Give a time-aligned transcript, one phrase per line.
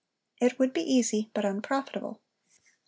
[0.41, 2.21] It would be easy but unprofitable.